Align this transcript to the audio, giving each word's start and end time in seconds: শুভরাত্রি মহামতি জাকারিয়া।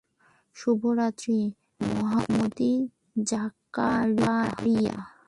শুভরাত্রি 0.55 1.39
মহামতি 1.89 2.71
জাকারিয়া। 3.29 4.95